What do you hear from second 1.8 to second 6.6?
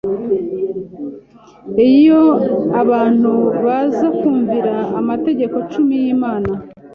Iyo abantu baza kumvira Amategeko Cumi y’Imana,